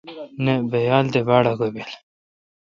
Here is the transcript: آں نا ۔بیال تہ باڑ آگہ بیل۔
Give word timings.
آں 0.39 0.43
نا 0.43 0.53
۔بیال 0.71 1.05
تہ 1.13 1.19
باڑ 1.27 1.43
آگہ 1.51 1.67
بیل۔ 1.73 1.91